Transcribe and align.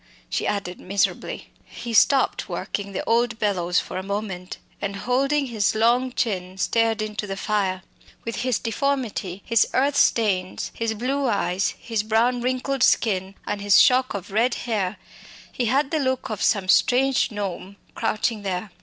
she 0.31 0.47
added 0.47 0.79
miserably. 0.79 1.51
He 1.63 1.93
stopped 1.93 2.49
working 2.49 2.91
the 2.91 3.03
old 3.05 3.37
bellows 3.37 3.79
for 3.79 3.99
a 3.99 4.03
moment, 4.03 4.57
and, 4.81 4.95
holding 4.95 5.45
his 5.45 5.75
long 5.75 6.11
chin, 6.13 6.57
stared 6.57 7.03
into 7.03 7.27
the 7.27 7.37
flames. 7.37 7.83
With 8.25 8.37
his 8.37 8.57
deformity, 8.57 9.43
his 9.45 9.67
earth 9.75 9.95
stains, 9.95 10.71
his 10.73 10.95
blue 10.95 11.27
eyes, 11.27 11.75
his 11.77 12.01
brown 12.01 12.41
wrinkled 12.41 12.81
skin, 12.81 13.35
and 13.45 13.61
his 13.61 13.79
shock 13.79 14.15
of 14.15 14.31
red 14.31 14.55
hair, 14.65 14.97
he 15.51 15.65
had 15.65 15.91
the 15.91 15.99
look 15.99 16.31
of 16.31 16.41
some 16.41 16.67
strange 16.67 17.29
gnome 17.29 17.75
crouching 17.93 18.41
there. 18.41 18.71